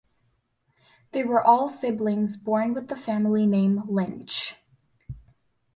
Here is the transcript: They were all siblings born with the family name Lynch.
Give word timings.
They 1.11 1.23
were 1.23 1.43
all 1.45 1.69
siblings 1.69 2.35
born 2.35 2.73
with 2.73 2.87
the 2.87 2.95
family 2.95 3.45
name 3.45 3.83
Lynch. 3.87 4.55